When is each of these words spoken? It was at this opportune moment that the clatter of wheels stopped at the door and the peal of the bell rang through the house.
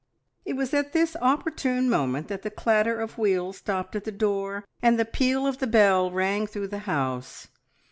It 0.45 0.53
was 0.55 0.73
at 0.73 0.93
this 0.93 1.15
opportune 1.21 1.87
moment 1.87 2.27
that 2.27 2.41
the 2.41 2.49
clatter 2.49 2.99
of 2.99 3.19
wheels 3.19 3.57
stopped 3.57 3.95
at 3.95 4.03
the 4.03 4.11
door 4.11 4.65
and 4.81 4.99
the 4.99 5.05
peal 5.05 5.45
of 5.45 5.59
the 5.59 5.67
bell 5.67 6.09
rang 6.09 6.47
through 6.47 6.69
the 6.69 6.79
house. 6.89 7.49